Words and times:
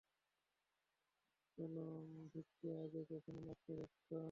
চলো 1.57 1.85
ভিককে 2.31 2.69
আগে 2.83 3.01
কখনো 3.09 3.39
নাচতে 3.41 3.71
দেখেছো? 3.75 4.17